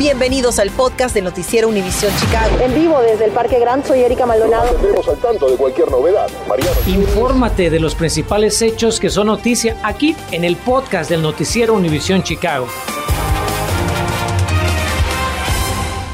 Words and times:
Bienvenidos 0.00 0.58
al 0.58 0.70
podcast 0.70 1.14
de 1.14 1.20
Noticiero 1.20 1.68
Univisión 1.68 2.10
Chicago. 2.16 2.58
En 2.58 2.74
vivo 2.74 3.02
desde 3.02 3.26
el 3.26 3.32
Parque 3.32 3.58
Gran, 3.58 3.84
soy 3.84 4.00
Erika 4.00 4.24
Maldonado. 4.24 4.74
Nos 4.96 5.06
al 5.06 5.18
tanto 5.18 5.50
de 5.50 5.58
cualquier 5.58 5.90
novedad. 5.90 6.26
Mariano. 6.48 6.72
Infórmate 6.86 7.68
de 7.68 7.80
los 7.80 7.94
principales 7.94 8.62
hechos 8.62 8.98
que 8.98 9.10
son 9.10 9.26
noticia 9.26 9.76
aquí 9.82 10.16
en 10.32 10.44
el 10.44 10.56
podcast 10.56 11.10
del 11.10 11.20
Noticiero 11.20 11.74
Univisión 11.74 12.22
Chicago. 12.22 12.66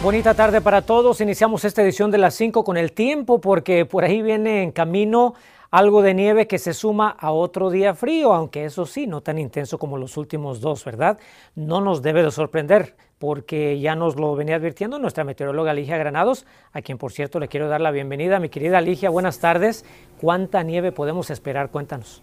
Bonita 0.02 0.34
tarde 0.34 0.60
para 0.60 0.82
todos. 0.82 1.20
Iniciamos 1.20 1.64
esta 1.64 1.80
edición 1.82 2.10
de 2.10 2.18
las 2.18 2.34
5 2.34 2.64
con 2.64 2.76
el 2.76 2.90
tiempo 2.90 3.40
porque 3.40 3.86
por 3.86 4.02
ahí 4.02 4.20
viene 4.20 4.64
en 4.64 4.72
camino 4.72 5.34
algo 5.70 6.02
de 6.02 6.12
nieve 6.12 6.48
que 6.48 6.58
se 6.58 6.74
suma 6.74 7.10
a 7.10 7.30
otro 7.30 7.70
día 7.70 7.94
frío, 7.94 8.32
aunque 8.32 8.64
eso 8.64 8.84
sí, 8.84 9.06
no 9.06 9.20
tan 9.20 9.38
intenso 9.38 9.78
como 9.78 9.96
los 9.96 10.16
últimos 10.16 10.60
dos, 10.60 10.84
¿verdad? 10.84 11.18
No 11.54 11.80
nos 11.80 12.02
debe 12.02 12.24
de 12.24 12.32
sorprender 12.32 12.96
porque 13.18 13.80
ya 13.80 13.94
nos 13.94 14.16
lo 14.16 14.34
venía 14.36 14.56
advirtiendo 14.56 14.98
nuestra 14.98 15.24
meteoróloga 15.24 15.74
Ligia 15.74 15.96
Granados, 15.96 16.46
a 16.72 16.82
quien 16.82 16.98
por 16.98 17.12
cierto 17.12 17.40
le 17.40 17.48
quiero 17.48 17.68
dar 17.68 17.80
la 17.80 17.90
bienvenida. 17.90 18.40
Mi 18.40 18.48
querida 18.48 18.80
Ligia, 18.80 19.10
buenas 19.10 19.38
tardes. 19.38 19.84
¿Cuánta 20.20 20.62
nieve 20.62 20.92
podemos 20.92 21.30
esperar? 21.30 21.70
Cuéntanos. 21.70 22.22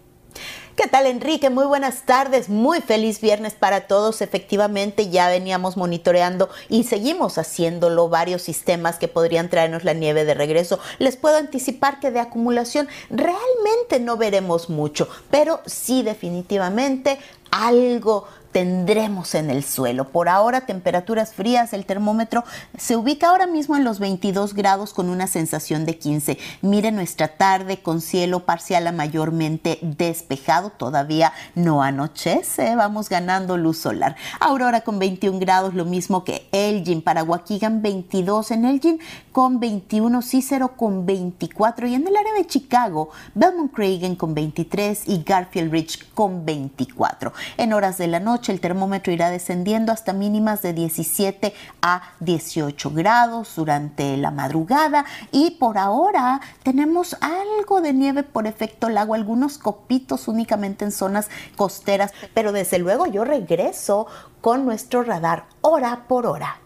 ¿Qué 0.76 0.88
tal 0.88 1.06
Enrique? 1.06 1.52
Muy 1.52 1.66
buenas 1.66 2.04
tardes, 2.08 2.50
muy 2.50 2.82
feliz 2.82 3.22
viernes 3.22 3.54
para 3.54 3.82
todos. 3.82 4.24
Efectivamente 4.24 5.10
ya 5.10 5.30
veníamos 5.30 5.78
monitoreando 5.78 6.50
y 6.68 6.84
seguimos 6.86 7.38
haciéndolo 7.38 8.10
varios 8.10 8.42
sistemas 8.42 8.98
que 8.98 9.08
podrían 9.08 9.50
traernos 9.50 9.84
la 9.84 9.94
nieve 9.94 10.26
de 10.26 10.34
regreso. 10.34 10.80
Les 10.98 11.16
puedo 11.16 11.38
anticipar 11.38 12.00
que 12.00 12.10
de 12.10 12.20
acumulación 12.20 12.88
realmente 13.12 14.00
no 14.00 14.18
veremos 14.18 14.72
mucho, 14.72 15.08
pero 15.30 15.62
sí 15.68 16.02
definitivamente 16.02 17.20
algo 17.52 18.28
tendremos 18.54 19.36
en 19.36 19.50
el 19.50 19.64
suelo. 19.64 20.10
Por 20.10 20.30
ahora, 20.30 20.62
temperaturas 20.62 21.34
frías, 21.34 21.74
el 21.74 21.86
termómetro 21.86 22.44
se 22.78 22.96
ubica 22.96 23.30
ahora 23.30 23.48
mismo 23.48 23.76
en 23.76 23.84
los 23.84 24.00
22 24.00 24.54
grados 24.54 24.94
con 24.94 25.10
una 25.10 25.28
sensación 25.28 25.86
de 25.86 25.98
15. 25.98 26.38
Mire 26.62 26.92
nuestra 26.92 27.30
tarde 27.36 27.82
con 27.82 28.00
cielo 28.00 28.46
parcial 28.46 28.88
a 28.88 28.92
mayormente 28.92 29.80
despejado, 29.82 30.70
todavía 30.70 31.34
no 31.56 31.82
anochece, 31.82 32.76
vamos 32.76 33.10
ganando 33.10 33.58
luz 33.58 33.80
solar. 33.80 34.16
Aurora 34.40 34.82
con 34.82 35.00
21 35.00 35.40
grados, 35.40 35.74
lo 35.74 35.86
mismo 35.86 36.24
que 36.24 36.48
Elgin, 36.52 37.02
para 37.02 37.24
Waukegan 37.24 37.82
22 37.82 38.52
en 38.52 38.66
Elgin 38.66 39.00
con 39.32 39.60
21, 39.60 40.22
Cicero 40.22 40.78
con 40.78 41.08
24 41.08 41.88
y 41.88 41.96
en 41.96 42.08
el 42.08 42.16
área 42.16 42.34
de 42.34 42.46
Chicago, 42.46 43.10
Belmont 43.34 43.74
Cragen 43.74 44.16
con 44.16 44.36
23 44.36 45.08
y 45.08 45.24
Garfield 45.24 45.72
Ridge 45.72 46.14
con 46.14 46.46
24. 46.46 47.34
En 47.58 47.74
horas 47.74 47.98
de 47.98 48.08
la 48.08 48.20
noche, 48.20 48.43
el 48.52 48.60
termómetro 48.60 49.14
irá 49.14 49.30
descendiendo 49.30 49.92
hasta 49.92 50.14
mínimas 50.14 50.62
de 50.62 50.74
17 50.74 51.54
a 51.82 52.14
18 52.20 52.92
grados 52.92 53.56
durante 53.56 54.18
la 54.18 54.32
madrugada 54.32 55.06
y 55.32 55.52
por 55.52 55.78
ahora 55.78 56.42
tenemos 56.64 57.16
algo 57.22 57.82
de 57.82 57.94
nieve 57.94 58.24
por 58.24 58.48
efecto 58.48 58.90
lago, 58.90 59.14
algunos 59.14 59.58
copitos 59.58 60.28
únicamente 60.28 60.86
en 60.86 60.92
zonas 60.92 61.30
costeras, 61.56 62.14
pero 62.34 62.52
desde 62.52 62.80
luego 62.80 63.08
yo 63.08 63.24
regreso 63.24 64.08
con 64.42 64.66
nuestro 64.66 65.04
radar 65.04 65.46
hora 65.62 66.06
por 66.08 66.26
hora. 66.26 66.60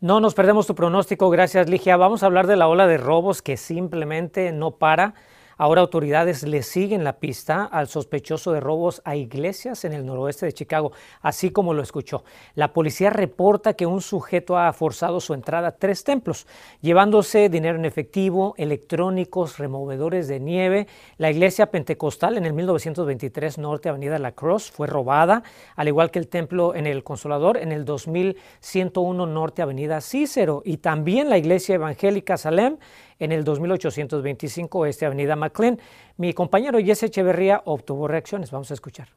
No 0.00 0.20
nos 0.20 0.34
perdemos 0.34 0.66
tu 0.66 0.74
pronóstico, 0.74 1.30
gracias 1.30 1.68
Ligia. 1.68 1.96
Vamos 1.96 2.22
a 2.22 2.26
hablar 2.26 2.46
de 2.46 2.56
la 2.56 2.68
ola 2.68 2.86
de 2.86 2.98
robos 2.98 3.40
que 3.40 3.56
simplemente 3.56 4.52
no 4.52 4.72
para. 4.72 5.14
Ahora 5.56 5.80
autoridades 5.80 6.42
le 6.42 6.62
siguen 6.62 7.04
la 7.04 7.14
pista 7.14 7.64
al 7.64 7.88
sospechoso 7.88 8.52
de 8.52 8.60
robos 8.60 9.02
a 9.04 9.16
iglesias 9.16 9.84
en 9.84 9.92
el 9.92 10.04
noroeste 10.04 10.46
de 10.46 10.52
Chicago, 10.52 10.92
así 11.22 11.50
como 11.50 11.74
lo 11.74 11.82
escuchó. 11.82 12.24
La 12.54 12.72
policía 12.72 13.10
reporta 13.10 13.74
que 13.74 13.86
un 13.86 14.00
sujeto 14.00 14.58
ha 14.58 14.72
forzado 14.72 15.20
su 15.20 15.34
entrada 15.34 15.68
a 15.68 15.72
tres 15.76 16.04
templos, 16.04 16.46
llevándose 16.80 17.48
dinero 17.48 17.78
en 17.78 17.84
efectivo, 17.84 18.54
electrónicos, 18.56 19.58
removedores 19.58 20.28
de 20.28 20.40
nieve. 20.40 20.86
La 21.18 21.30
iglesia 21.30 21.66
pentecostal 21.66 22.36
en 22.36 22.46
el 22.46 22.52
1923 22.52 23.58
Norte 23.58 23.88
Avenida 23.88 24.18
La 24.18 24.32
Cross 24.32 24.70
fue 24.70 24.86
robada, 24.86 25.42
al 25.76 25.88
igual 25.88 26.10
que 26.10 26.18
el 26.18 26.28
templo 26.28 26.74
en 26.74 26.86
el 26.86 27.04
Consolador 27.04 27.56
en 27.56 27.72
el 27.72 27.84
2101 27.84 29.26
Norte 29.26 29.62
Avenida 29.62 30.00
Cícero 30.00 30.62
y 30.64 30.78
también 30.78 31.30
la 31.30 31.38
iglesia 31.38 31.76
evangélica 31.76 32.36
Salem 32.36 32.76
en 33.24 33.32
el 33.32 33.42
2825 33.44 34.86
Este 34.86 35.06
Avenida 35.06 35.34
McLean. 35.34 35.80
Mi 36.16 36.32
compañero 36.32 36.78
Jesse 36.78 37.04
Echeverría 37.04 37.62
obtuvo 37.64 38.06
reacciones. 38.06 38.50
Vamos 38.50 38.70
a 38.70 38.74
escuchar. 38.74 39.08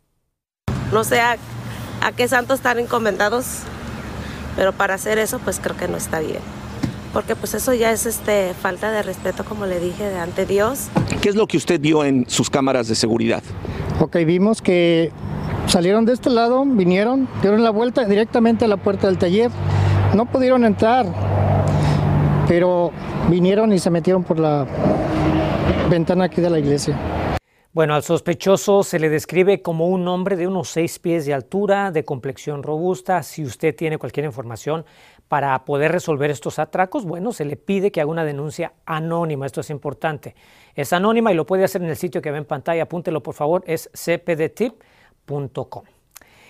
No 0.91 1.03
sé 1.03 1.19
a, 1.19 1.38
qué 2.16 2.28
santos 2.28 2.59
están 2.59 2.79
encomendados, 2.79 3.63
pero 4.56 4.72
para 4.72 4.95
hacer 4.95 5.19
eso 5.19 5.40
pues 5.40 5.59
creo 5.59 5.75
que 5.75 5.88
no 5.88 5.97
está 5.97 6.19
bien. 6.19 6.40
Porque 7.13 7.35
pues 7.35 7.53
eso 7.53 7.73
ya 7.73 7.91
es 7.91 8.06
este, 8.06 8.53
falta 8.53 8.91
de 8.91 9.01
respeto, 9.01 9.44
como 9.44 9.66
le 9.66 9.79
dije, 9.79 10.09
de 10.09 10.19
ante 10.19 10.45
Dios. 10.45 10.88
¿Qué 11.22 11.29
es 11.29 11.35
lo 11.35 11.47
que 11.47 11.57
usted 11.57 11.79
vio 11.79 12.03
en 12.03 12.29
sus 12.29 12.50
cámaras 12.50 12.88
de 12.88 12.95
seguridad? 12.95 13.44
Ok, 14.00 14.18
vimos 14.25 14.62
que 14.62 15.12
salieron 15.68 16.06
de 16.06 16.13
este 16.13 16.29
lado, 16.29 16.63
vinieron, 16.66 17.28
dieron 17.41 17.63
la 17.63 17.72
vuelta 17.72 18.06
directamente 18.06 18.66
a 18.66 18.68
la 18.68 18.78
puerta 18.78 19.07
del 19.07 19.18
taller. 19.18 19.51
No 20.13 20.25
pudieron 20.25 20.63
entrar, 20.63 21.06
pero 22.47 22.91
vinieron 23.30 23.74
y 23.74 23.80
se 23.80 23.90
metieron 23.90 24.24
por 24.24 24.40
la 24.40 24.66
ventana 25.90 26.25
aquí 26.25 26.41
de 26.41 26.50
la 26.50 26.59
iglesia. 26.59 26.97
Bueno, 27.74 27.94
al 27.94 28.02
sospechoso 28.02 28.81
se 28.81 28.97
le 28.97 29.08
describe 29.08 29.62
como 29.62 29.88
un 29.88 30.08
hombre 30.08 30.35
de 30.35 30.47
unos 30.47 30.69
seis 30.69 30.97
pies 30.97 31.28
de 31.28 31.34
altura, 31.36 31.91
de 31.91 32.03
complexión 32.03 32.63
robusta. 32.63 33.22
Si 33.22 33.44
usted 33.44 33.75
tiene 33.75 34.00
cualquier 34.00 34.25
información 34.25 34.84
para 35.28 35.63
poder 35.63 35.91
resolver 35.91 36.31
estos 36.31 36.57
atracos, 36.57 37.06
bueno, 37.06 37.31
se 37.34 37.46
le 37.46 37.56
pide 37.56 37.91
que 37.91 38.02
haga 38.02 38.09
una 38.09 38.25
denuncia 38.25 38.74
anónima. 38.86 39.46
Esto 39.46 39.62
es 39.62 39.69
importante. 39.69 40.34
Es 40.74 40.91
anónima 40.91 41.31
y 41.31 41.36
lo 41.36 41.46
puede 41.46 41.66
hacer 41.66 41.84
en 41.84 41.90
el 41.90 41.97
sitio 41.97 42.19
que 42.19 42.31
ve 42.31 42.40
en 42.40 42.46
pantalla. 42.46 42.81
Apúntelo, 42.84 43.22
por 43.22 43.36
favor, 43.36 43.63
es 43.68 43.91
cpdtip.com. 43.94 45.84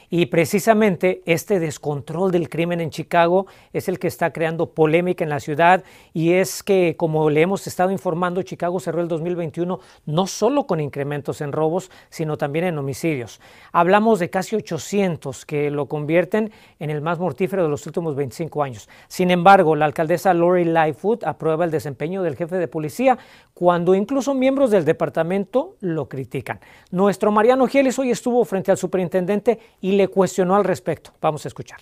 Y 0.09 0.27
precisamente 0.27 1.21
este 1.25 1.59
descontrol 1.59 2.31
del 2.31 2.47
crimen 2.47 2.79
en 2.79 2.91
Chicago 2.91 3.45
es 3.73 3.89
el 3.89 3.99
que 3.99 4.07
está 4.07 4.31
creando 4.31 4.71
polémica 4.71 5.25
en 5.25 5.29
la 5.29 5.41
ciudad 5.41 5.83
y 6.13 6.31
es 6.31 6.63
que, 6.63 6.95
como 6.95 7.29
le 7.29 7.41
hemos 7.41 7.67
estado 7.67 7.91
informando, 7.91 8.41
Chicago 8.41 8.79
cerró 8.79 9.01
el 9.01 9.09
2021 9.09 9.81
no 10.05 10.27
solo 10.27 10.65
con 10.65 10.79
incrementos 10.79 11.41
en 11.41 11.51
robos, 11.51 11.91
sino 12.09 12.37
también 12.37 12.65
en 12.65 12.77
homicidios. 12.77 13.41
Hablamos 13.73 14.19
de 14.19 14.29
casi 14.29 14.55
800 14.55 15.45
que 15.45 15.69
lo 15.71 15.87
convierten 15.87 16.51
en 16.79 16.89
el 16.89 17.01
más 17.01 17.19
mortífero 17.19 17.63
de 17.63 17.69
los 17.69 17.85
últimos 17.85 18.15
25 18.15 18.63
años. 18.63 18.87
Sin 19.09 19.29
embargo, 19.29 19.75
la 19.75 19.85
alcaldesa 19.85 20.33
Lori 20.33 20.63
Lightfoot 20.63 21.25
aprueba 21.25 21.65
el 21.65 21.71
desempeño 21.71 22.23
del 22.23 22.37
jefe 22.37 22.55
de 22.55 22.69
policía 22.69 23.17
cuando 23.53 23.93
incluso 23.93 24.33
miembros 24.33 24.71
del 24.71 24.85
departamento 24.85 25.75
lo 25.81 26.07
critican. 26.07 26.61
Nuestro 26.91 27.31
Mariano 27.31 27.67
Gielis 27.67 27.99
hoy 27.99 28.11
estuvo 28.11 28.45
frente 28.45 28.71
al 28.71 28.77
superintendente 28.77 29.59
y 29.81 29.96
le 29.97 30.07
cuestionó 30.07 30.55
al 30.55 30.63
respecto. 30.63 31.11
Vamos 31.19 31.45
a 31.45 31.47
escuchar. 31.49 31.81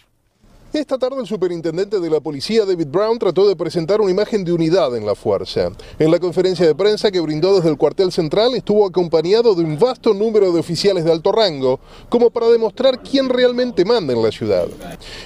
Esta 0.75 0.97
tarde 0.97 1.21
el 1.21 1.25
superintendente 1.25 2.01
de 2.01 2.09
la 2.09 2.19
policía 2.19 2.65
David 2.65 2.87
Brown 2.89 3.17
trató 3.17 3.47
de 3.47 3.55
presentar 3.55 4.01
una 4.01 4.11
imagen 4.11 4.43
de 4.43 4.51
unidad 4.51 4.93
en 4.97 5.05
la 5.05 5.15
fuerza. 5.15 5.71
En 5.97 6.11
la 6.11 6.19
conferencia 6.19 6.65
de 6.65 6.75
prensa 6.75 7.11
que 7.11 7.21
brindó 7.21 7.55
desde 7.55 7.69
el 7.69 7.77
cuartel 7.77 8.11
central 8.11 8.53
estuvo 8.55 8.85
acompañado 8.85 9.55
de 9.55 9.63
un 9.63 9.79
vasto 9.79 10.13
número 10.13 10.51
de 10.51 10.59
oficiales 10.59 11.05
de 11.05 11.13
alto 11.13 11.31
rango, 11.31 11.79
como 12.09 12.29
para 12.29 12.49
demostrar 12.49 13.01
quién 13.01 13.29
realmente 13.29 13.85
manda 13.85 14.11
en 14.11 14.21
la 14.21 14.33
ciudad. 14.33 14.67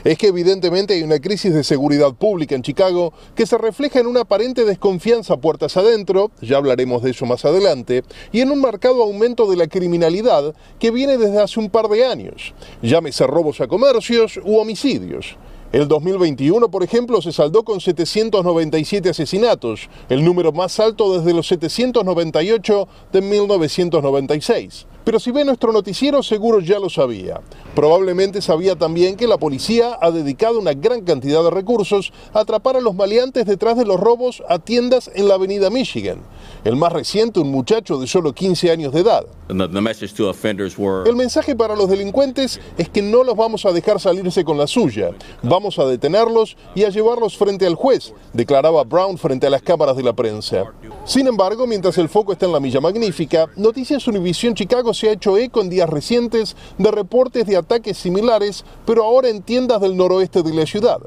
Es 0.03 0.19
que 0.19 0.27
evidentemente 0.27 0.93
hay 0.93 1.01
una 1.01 1.17
crisis 1.17 1.51
de 1.51 1.63
seguridad 1.63 2.13
pública 2.13 2.53
en 2.53 2.61
Chicago 2.61 3.11
que 3.33 3.47
se 3.47 3.57
refleja 3.57 3.99
en 3.99 4.05
una 4.05 4.21
aparente 4.21 4.65
desconfianza 4.65 5.37
puertas 5.37 5.75
adentro, 5.77 6.29
ya 6.43 6.57
hablaremos 6.57 7.01
de 7.01 7.09
eso 7.09 7.25
más 7.25 7.43
adelante, 7.43 8.03
y 8.31 8.41
en 8.41 8.51
un 8.51 8.61
marcado 8.61 9.01
aumento 9.01 9.49
de 9.49 9.57
la 9.57 9.65
criminalidad 9.65 10.53
que 10.77 10.91
viene 10.91 11.17
desde 11.17 11.41
hace 11.41 11.59
un 11.59 11.71
par 11.71 11.87
de 11.87 12.05
años, 12.05 12.53
llámese 12.83 13.25
robos 13.25 13.61
a 13.61 13.67
comercios 13.67 14.39
u 14.43 14.59
homicidios. 14.59 15.38
El 15.71 15.87
2021, 15.87 16.71
por 16.71 16.81
ejemplo, 16.81 17.21
se 17.21 17.31
saldó 17.31 17.63
con 17.63 17.79
797 17.79 19.09
asesinatos, 19.09 19.87
el 20.09 20.25
número 20.25 20.51
más 20.51 20.79
alto 20.79 21.15
desde 21.15 21.31
los 21.31 21.47
798 21.47 22.87
de 23.11 23.21
1996. 23.21 24.87
Pero 25.09 25.19
si 25.19 25.31
ve 25.31 25.43
nuestro 25.43 25.73
noticiero 25.73 26.21
seguro 26.21 26.59
ya 26.59 26.77
lo 26.77 26.87
sabía. 26.87 27.41
Probablemente 27.73 28.43
sabía 28.43 28.75
también 28.75 29.15
que 29.15 29.25
la 29.25 29.39
policía 29.39 29.97
ha 29.99 30.11
dedicado 30.11 30.59
una 30.59 30.73
gran 30.73 31.01
cantidad 31.01 31.43
de 31.43 31.49
recursos 31.49 32.13
a 32.31 32.41
atrapar 32.41 32.77
a 32.77 32.79
los 32.79 32.93
maleantes 32.93 33.47
detrás 33.47 33.75
de 33.75 33.85
los 33.85 33.99
robos 33.99 34.43
a 34.47 34.59
tiendas 34.59 35.09
en 35.15 35.27
la 35.27 35.33
avenida 35.33 35.71
Michigan. 35.71 36.19
El 36.63 36.75
más 36.75 36.93
reciente, 36.93 37.39
un 37.39 37.49
muchacho 37.49 37.97
de 37.97 38.05
solo 38.05 38.33
15 38.33 38.69
años 38.69 38.93
de 38.93 38.99
edad. 38.99 39.25
El 39.49 41.15
mensaje 41.15 41.55
para 41.55 41.75
los 41.75 41.89
delincuentes 41.89 42.59
es 42.77 42.87
que 42.89 43.01
no 43.01 43.23
los 43.23 43.35
vamos 43.35 43.65
a 43.65 43.71
dejar 43.71 43.99
salirse 43.99 44.43
con 44.43 44.59
la 44.59 44.67
suya. 44.67 45.09
Vamos 45.41 45.79
a 45.79 45.85
detenerlos 45.85 46.55
y 46.75 46.83
a 46.83 46.89
llevarlos 46.89 47.35
frente 47.35 47.65
al 47.65 47.73
juez, 47.73 48.13
declaraba 48.33 48.83
Brown 48.83 49.17
frente 49.17 49.47
a 49.47 49.49
las 49.49 49.63
cámaras 49.63 49.97
de 49.97 50.03
la 50.03 50.13
prensa. 50.13 50.65
Sin 51.03 51.25
embargo, 51.25 51.65
mientras 51.65 51.97
el 51.97 52.09
foco 52.09 52.33
está 52.33 52.45
en 52.45 52.51
la 52.51 52.59
Milla 52.59 52.79
Magnífica, 52.79 53.47
Noticias 53.55 54.07
Univision 54.07 54.53
Chicago 54.53 54.93
se 54.99 55.09
ha 55.09 55.13
hecho 55.13 55.37
eco 55.37 55.61
en 55.61 55.69
días 55.69 55.89
recientes 55.89 56.55
de 56.77 56.91
reportes 56.91 57.45
de 57.47 57.57
ataques 57.57 57.97
similares, 57.97 58.65
pero 58.85 59.03
ahora 59.03 59.29
en 59.29 59.41
tiendas 59.41 59.81
del 59.81 59.95
noroeste 59.95 60.43
de 60.43 60.53
la 60.53 60.65
ciudad. 60.65 60.99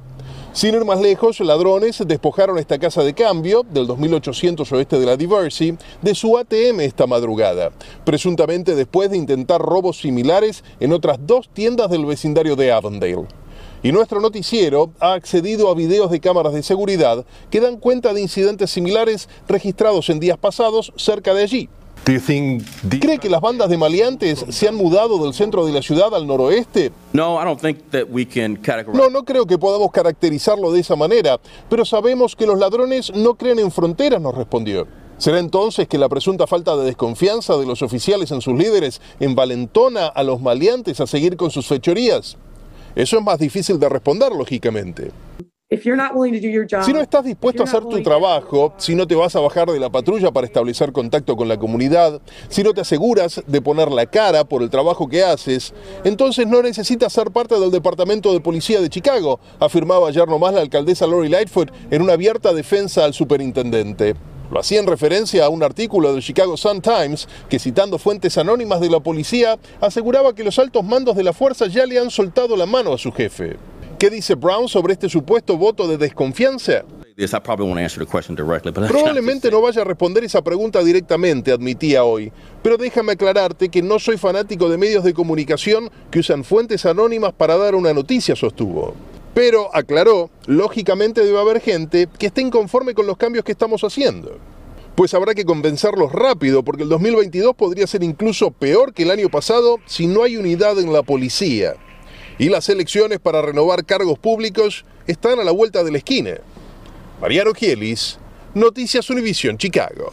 Sin 0.54 0.74
ir 0.74 0.84
más 0.84 1.00
lejos, 1.00 1.40
ladrones 1.40 2.02
despojaron 2.06 2.58
esta 2.58 2.78
casa 2.78 3.02
de 3.02 3.14
cambio 3.14 3.62
del 3.62 3.86
2800 3.86 4.70
oeste 4.72 4.98
de 4.98 5.06
la 5.06 5.16
Diversey 5.16 5.78
de 6.02 6.14
su 6.14 6.36
ATM 6.36 6.80
esta 6.80 7.06
madrugada, 7.06 7.70
presuntamente 8.04 8.74
después 8.74 9.10
de 9.10 9.16
intentar 9.16 9.62
robos 9.62 10.00
similares 10.00 10.62
en 10.78 10.92
otras 10.92 11.18
dos 11.22 11.48
tiendas 11.48 11.90
del 11.90 12.04
vecindario 12.04 12.54
de 12.54 12.70
Avondale. 12.70 13.26
Y 13.82 13.92
nuestro 13.92 14.20
noticiero 14.20 14.92
ha 15.00 15.14
accedido 15.14 15.70
a 15.70 15.74
videos 15.74 16.10
de 16.10 16.20
cámaras 16.20 16.52
de 16.52 16.62
seguridad 16.62 17.24
que 17.50 17.60
dan 17.60 17.78
cuenta 17.78 18.12
de 18.12 18.20
incidentes 18.20 18.70
similares 18.70 19.30
registrados 19.48 20.10
en 20.10 20.20
días 20.20 20.36
pasados 20.36 20.92
cerca 20.96 21.32
de 21.32 21.44
allí. 21.44 21.68
¿Cree 22.04 23.18
que 23.18 23.30
las 23.30 23.40
bandas 23.40 23.68
de 23.70 23.78
maleantes 23.78 24.44
se 24.48 24.68
han 24.68 24.74
mudado 24.74 25.22
del 25.22 25.34
centro 25.34 25.64
de 25.64 25.72
la 25.72 25.82
ciudad 25.82 26.12
al 26.14 26.26
noroeste? 26.26 26.90
No, 28.92 29.08
no, 29.08 29.24
creo 29.24 29.46
que 29.46 29.56
podamos 29.56 29.92
caracterizarlo 29.92 30.72
de 30.72 30.80
esa 30.80 30.96
manera, 30.96 31.38
pero 31.70 31.84
sabemos 31.84 32.34
que 32.34 32.46
los 32.46 32.58
ladrones 32.58 33.12
no 33.14 33.34
creen 33.34 33.60
en 33.60 33.70
fronteras, 33.70 34.20
nos 34.20 34.34
respondió. 34.34 34.86
¿Será 35.18 35.38
entonces 35.38 35.86
que 35.86 35.98
la 35.98 36.08
presunta 36.08 36.48
falta 36.48 36.74
de 36.76 36.84
desconfianza 36.86 37.56
de 37.56 37.66
los 37.66 37.82
oficiales 37.82 38.32
en 38.32 38.40
sus 38.40 38.58
líderes 38.58 39.00
envalentona 39.20 40.08
a 40.08 40.24
los 40.24 40.40
maleantes 40.40 41.00
a 41.00 41.06
seguir 41.06 41.36
con 41.36 41.52
sus 41.52 41.68
fechorías? 41.68 42.36
Eso 42.96 43.18
es 43.18 43.22
más 43.22 43.38
difícil 43.38 43.78
de 43.78 43.88
responder, 43.88 44.32
lógicamente. 44.32 45.12
Si 46.84 46.92
no 46.92 47.00
estás 47.00 47.24
dispuesto 47.24 47.62
a 47.62 47.66
hacer 47.66 47.82
tu 47.84 48.02
trabajo, 48.02 48.74
si 48.76 48.94
no 48.94 49.06
te 49.06 49.14
vas 49.14 49.34
a 49.36 49.40
bajar 49.40 49.70
de 49.70 49.80
la 49.80 49.90
patrulla 49.90 50.30
para 50.30 50.46
establecer 50.46 50.92
contacto 50.92 51.36
con 51.36 51.48
la 51.48 51.58
comunidad, 51.58 52.20
si 52.48 52.62
no 52.62 52.74
te 52.74 52.82
aseguras 52.82 53.42
de 53.46 53.62
poner 53.62 53.90
la 53.90 54.06
cara 54.06 54.44
por 54.44 54.62
el 54.62 54.70
trabajo 54.70 55.08
que 55.08 55.22
haces, 55.22 55.72
entonces 56.04 56.46
no 56.46 56.62
necesitas 56.62 57.12
ser 57.12 57.30
parte 57.30 57.58
del 57.58 57.70
Departamento 57.70 58.32
de 58.32 58.40
Policía 58.40 58.80
de 58.80 58.90
Chicago, 58.90 59.40
afirmaba 59.60 60.08
ayer 60.08 60.28
nomás 60.28 60.54
la 60.54 60.60
alcaldesa 60.60 61.06
Lori 61.06 61.28
Lightfoot 61.28 61.70
en 61.90 62.02
una 62.02 62.14
abierta 62.14 62.52
defensa 62.52 63.04
al 63.04 63.14
superintendente. 63.14 64.14
Lo 64.50 64.60
hacía 64.60 64.80
en 64.80 64.86
referencia 64.86 65.46
a 65.46 65.48
un 65.48 65.62
artículo 65.62 66.12
del 66.12 66.22
Chicago 66.22 66.58
Sun-Times 66.58 67.26
que, 67.48 67.58
citando 67.58 67.96
fuentes 67.96 68.36
anónimas 68.36 68.80
de 68.80 68.90
la 68.90 69.00
policía, 69.00 69.58
aseguraba 69.80 70.34
que 70.34 70.44
los 70.44 70.58
altos 70.58 70.84
mandos 70.84 71.16
de 71.16 71.24
la 71.24 71.32
fuerza 71.32 71.68
ya 71.68 71.86
le 71.86 71.98
han 71.98 72.10
soltado 72.10 72.54
la 72.54 72.66
mano 72.66 72.92
a 72.92 72.98
su 72.98 73.10
jefe. 73.10 73.56
¿Qué 74.02 74.10
dice 74.10 74.34
Brown 74.34 74.68
sobre 74.68 74.94
este 74.94 75.08
supuesto 75.08 75.56
voto 75.56 75.86
de 75.86 75.96
desconfianza? 75.96 76.84
Probablemente 78.88 79.48
no 79.48 79.60
vaya 79.60 79.82
a 79.82 79.84
responder 79.84 80.24
esa 80.24 80.42
pregunta 80.42 80.82
directamente, 80.82 81.52
admitía 81.52 82.02
hoy, 82.02 82.32
pero 82.64 82.76
déjame 82.76 83.12
aclararte 83.12 83.68
que 83.68 83.80
no 83.80 84.00
soy 84.00 84.18
fanático 84.18 84.68
de 84.68 84.76
medios 84.76 85.04
de 85.04 85.14
comunicación 85.14 85.88
que 86.10 86.18
usan 86.18 86.42
fuentes 86.42 86.84
anónimas 86.84 87.32
para 87.32 87.56
dar 87.56 87.76
una 87.76 87.94
noticia, 87.94 88.34
sostuvo. 88.34 88.96
Pero, 89.34 89.70
aclaró, 89.72 90.30
lógicamente 90.46 91.24
debe 91.24 91.38
haber 91.38 91.60
gente 91.60 92.08
que 92.18 92.26
esté 92.26 92.40
inconforme 92.40 92.94
con 92.94 93.06
los 93.06 93.16
cambios 93.16 93.44
que 93.44 93.52
estamos 93.52 93.84
haciendo. 93.84 94.36
Pues 94.96 95.14
habrá 95.14 95.32
que 95.32 95.44
convencerlos 95.44 96.10
rápido, 96.10 96.64
porque 96.64 96.82
el 96.82 96.88
2022 96.88 97.54
podría 97.54 97.86
ser 97.86 98.02
incluso 98.02 98.50
peor 98.50 98.94
que 98.94 99.04
el 99.04 99.12
año 99.12 99.28
pasado 99.28 99.78
si 99.86 100.08
no 100.08 100.24
hay 100.24 100.38
unidad 100.38 100.76
en 100.80 100.92
la 100.92 101.04
policía 101.04 101.76
y 102.42 102.48
las 102.48 102.68
elecciones 102.68 103.20
para 103.20 103.40
renovar 103.40 103.84
cargos 103.84 104.18
públicos 104.18 104.84
están 105.06 105.38
a 105.38 105.44
la 105.44 105.52
vuelta 105.52 105.84
de 105.84 105.92
la 105.92 105.98
esquina. 105.98 106.32
Mariano 107.20 107.54
Gielis, 107.54 108.18
Noticias 108.52 109.08
Univisión 109.10 109.56
Chicago. 109.58 110.12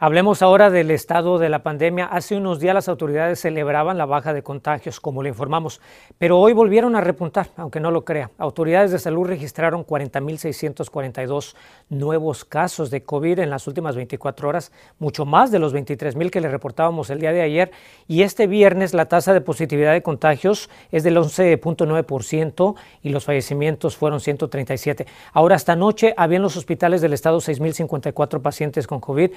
Hablemos 0.00 0.42
ahora 0.42 0.70
del 0.70 0.92
estado 0.92 1.40
de 1.40 1.48
la 1.48 1.64
pandemia. 1.64 2.04
Hace 2.04 2.36
unos 2.36 2.60
días 2.60 2.72
las 2.72 2.88
autoridades 2.88 3.40
celebraban 3.40 3.98
la 3.98 4.06
baja 4.06 4.32
de 4.32 4.44
contagios, 4.44 5.00
como 5.00 5.24
le 5.24 5.30
informamos, 5.30 5.80
pero 6.18 6.38
hoy 6.38 6.52
volvieron 6.52 6.94
a 6.94 7.00
repuntar, 7.00 7.48
aunque 7.56 7.80
no 7.80 7.90
lo 7.90 8.04
crea. 8.04 8.30
Autoridades 8.38 8.92
de 8.92 9.00
salud 9.00 9.26
registraron 9.26 9.84
40.642 9.84 11.56
nuevos 11.88 12.44
casos 12.44 12.92
de 12.92 13.02
COVID 13.02 13.40
en 13.40 13.50
las 13.50 13.66
últimas 13.66 13.96
24 13.96 14.48
horas, 14.48 14.70
mucho 15.00 15.26
más 15.26 15.50
de 15.50 15.58
los 15.58 15.74
23.000 15.74 16.30
que 16.30 16.40
le 16.40 16.48
reportábamos 16.48 17.10
el 17.10 17.18
día 17.18 17.32
de 17.32 17.42
ayer. 17.42 17.72
Y 18.06 18.22
este 18.22 18.46
viernes 18.46 18.94
la 18.94 19.06
tasa 19.06 19.32
de 19.32 19.40
positividad 19.40 19.94
de 19.94 20.02
contagios 20.04 20.70
es 20.92 21.02
del 21.02 21.16
11.9% 21.16 22.76
y 23.02 23.08
los 23.08 23.24
fallecimientos 23.24 23.96
fueron 23.96 24.20
137. 24.20 25.08
Ahora, 25.32 25.56
esta 25.56 25.74
noche 25.74 26.14
había 26.16 26.36
en 26.36 26.42
los 26.42 26.56
hospitales 26.56 27.00
del 27.00 27.14
estado 27.14 27.38
6.054 27.38 28.40
pacientes 28.40 28.86
con 28.86 29.00
COVID, 29.00 29.32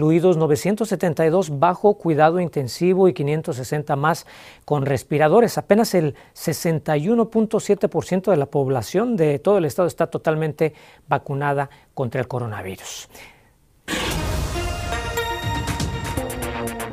incluidos 0.00 0.38
972 0.38 1.58
bajo 1.58 1.98
cuidado 1.98 2.40
intensivo 2.40 3.06
y 3.06 3.12
560 3.12 3.96
más 3.96 4.26
con 4.64 4.86
respiradores. 4.86 5.58
Apenas 5.58 5.92
el 5.92 6.14
61.7% 6.34 8.30
de 8.30 8.36
la 8.38 8.46
población 8.46 9.14
de 9.16 9.38
todo 9.38 9.58
el 9.58 9.66
estado 9.66 9.86
está 9.86 10.06
totalmente 10.06 10.72
vacunada 11.06 11.68
contra 11.92 12.22
el 12.22 12.28
coronavirus. 12.28 13.10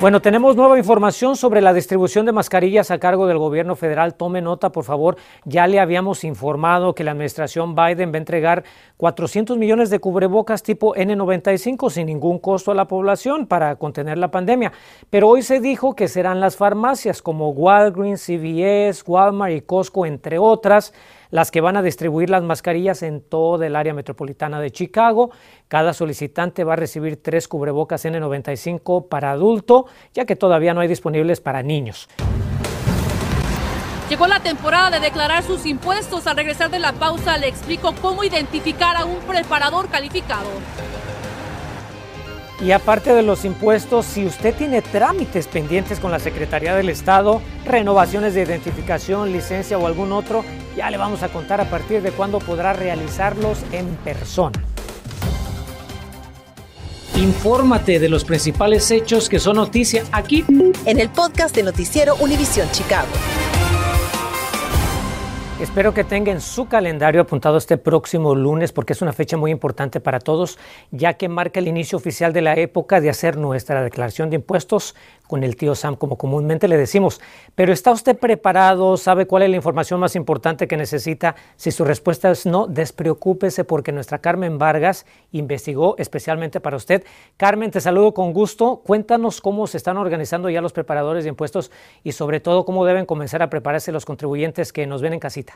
Bueno, 0.00 0.22
tenemos 0.22 0.54
nueva 0.54 0.78
información 0.78 1.34
sobre 1.34 1.60
la 1.60 1.72
distribución 1.72 2.24
de 2.24 2.30
mascarillas 2.30 2.92
a 2.92 3.00
cargo 3.00 3.26
del 3.26 3.38
gobierno 3.38 3.74
federal. 3.74 4.14
Tome 4.14 4.40
nota, 4.40 4.70
por 4.70 4.84
favor. 4.84 5.16
Ya 5.44 5.66
le 5.66 5.80
habíamos 5.80 6.22
informado 6.22 6.94
que 6.94 7.02
la 7.02 7.10
administración 7.10 7.74
Biden 7.74 8.12
va 8.12 8.14
a 8.14 8.18
entregar 8.18 8.62
400 8.96 9.58
millones 9.58 9.90
de 9.90 9.98
cubrebocas 9.98 10.62
tipo 10.62 10.94
N95 10.94 11.90
sin 11.90 12.06
ningún 12.06 12.38
costo 12.38 12.70
a 12.70 12.76
la 12.76 12.86
población 12.86 13.48
para 13.48 13.74
contener 13.74 14.18
la 14.18 14.30
pandemia. 14.30 14.72
Pero 15.10 15.30
hoy 15.30 15.42
se 15.42 15.58
dijo 15.58 15.96
que 15.96 16.06
serán 16.06 16.38
las 16.38 16.54
farmacias 16.54 17.20
como 17.20 17.50
Walgreens, 17.50 18.24
CVS, 18.24 19.02
Walmart 19.04 19.52
y 19.52 19.62
Costco, 19.62 20.06
entre 20.06 20.38
otras, 20.38 20.94
las 21.30 21.50
que 21.50 21.60
van 21.60 21.76
a 21.76 21.82
distribuir 21.82 22.30
las 22.30 22.42
mascarillas 22.42 23.02
en 23.02 23.20
toda 23.20 23.66
el 23.66 23.76
área 23.76 23.94
metropolitana 23.94 24.60
de 24.60 24.70
Chicago. 24.70 25.30
Cada 25.68 25.92
solicitante 25.92 26.64
va 26.64 26.74
a 26.74 26.76
recibir 26.76 27.22
tres 27.22 27.48
cubrebocas 27.48 28.04
N95 28.04 29.08
para 29.08 29.32
adulto, 29.32 29.86
ya 30.14 30.24
que 30.24 30.36
todavía 30.36 30.74
no 30.74 30.80
hay 30.80 30.88
disponibles 30.88 31.40
para 31.40 31.62
niños. 31.62 32.08
Llegó 34.08 34.26
la 34.26 34.40
temporada 34.40 34.90
de 34.90 35.00
declarar 35.00 35.42
sus 35.42 35.66
impuestos. 35.66 36.26
Al 36.26 36.36
regresar 36.36 36.70
de 36.70 36.78
la 36.78 36.92
pausa 36.92 37.36
le 37.36 37.46
explico 37.46 37.94
cómo 38.00 38.24
identificar 38.24 38.96
a 38.96 39.04
un 39.04 39.18
preparador 39.18 39.88
calificado. 39.90 40.48
Y 42.60 42.72
aparte 42.72 43.14
de 43.14 43.22
los 43.22 43.44
impuestos, 43.44 44.06
si 44.06 44.26
usted 44.26 44.54
tiene 44.54 44.82
trámites 44.82 45.46
pendientes 45.46 46.00
con 46.00 46.10
la 46.10 46.18
Secretaría 46.18 46.74
del 46.74 46.88
Estado, 46.88 47.40
renovaciones 47.64 48.34
de 48.34 48.42
identificación, 48.42 49.30
licencia 49.30 49.78
o 49.78 49.86
algún 49.86 50.10
otro, 50.10 50.42
ya 50.78 50.90
le 50.90 50.96
vamos 50.96 51.24
a 51.24 51.28
contar 51.28 51.60
a 51.60 51.68
partir 51.68 52.02
de 52.02 52.12
cuándo 52.12 52.38
podrá 52.38 52.72
realizarlos 52.72 53.58
en 53.72 53.86
persona. 53.96 54.62
Infórmate 57.16 57.98
de 57.98 58.08
los 58.08 58.24
principales 58.24 58.88
hechos 58.92 59.28
que 59.28 59.40
son 59.40 59.56
noticia 59.56 60.04
aquí 60.12 60.44
en 60.84 61.00
el 61.00 61.08
podcast 61.08 61.52
de 61.54 61.64
Noticiero 61.64 62.14
Univisión 62.20 62.70
Chicago. 62.70 63.08
Espero 65.60 65.92
que 65.92 66.04
tengan 66.04 66.40
su 66.40 66.68
calendario 66.68 67.20
apuntado 67.20 67.56
este 67.56 67.78
próximo 67.78 68.36
lunes 68.36 68.70
porque 68.70 68.92
es 68.92 69.02
una 69.02 69.12
fecha 69.12 69.36
muy 69.36 69.50
importante 69.50 69.98
para 69.98 70.20
todos, 70.20 70.56
ya 70.92 71.14
que 71.14 71.28
marca 71.28 71.58
el 71.58 71.66
inicio 71.66 71.98
oficial 71.98 72.32
de 72.32 72.42
la 72.42 72.54
época 72.54 73.00
de 73.00 73.10
hacer 73.10 73.36
nuestra 73.36 73.82
declaración 73.82 74.30
de 74.30 74.36
impuestos 74.36 74.94
con 75.26 75.42
el 75.42 75.56
tío 75.56 75.74
Sam, 75.74 75.96
como 75.96 76.16
comúnmente 76.16 76.68
le 76.68 76.76
decimos. 76.76 77.20
Pero 77.56 77.72
¿está 77.72 77.90
usted 77.90 78.16
preparado? 78.16 78.96
¿Sabe 78.96 79.26
cuál 79.26 79.42
es 79.42 79.50
la 79.50 79.56
información 79.56 79.98
más 79.98 80.14
importante 80.14 80.68
que 80.68 80.76
necesita? 80.76 81.34
Si 81.56 81.72
su 81.72 81.84
respuesta 81.84 82.30
es 82.30 82.46
no, 82.46 82.68
despreocúpese 82.68 83.64
porque 83.64 83.90
nuestra 83.90 84.18
Carmen 84.18 84.58
Vargas 84.58 85.06
investigó 85.32 85.96
especialmente 85.98 86.60
para 86.60 86.76
usted. 86.76 87.02
Carmen, 87.36 87.72
te 87.72 87.80
saludo 87.80 88.14
con 88.14 88.32
gusto. 88.32 88.80
Cuéntanos 88.86 89.40
cómo 89.40 89.66
se 89.66 89.76
están 89.76 89.96
organizando 89.96 90.50
ya 90.50 90.60
los 90.60 90.72
preparadores 90.72 91.24
de 91.24 91.30
impuestos 91.30 91.72
y 92.04 92.12
sobre 92.12 92.38
todo 92.38 92.64
cómo 92.64 92.84
deben 92.84 93.06
comenzar 93.06 93.42
a 93.42 93.50
prepararse 93.50 93.90
los 93.90 94.04
contribuyentes 94.04 94.72
que 94.72 94.86
nos 94.86 95.02
ven 95.02 95.14
en 95.14 95.20
casita. 95.20 95.47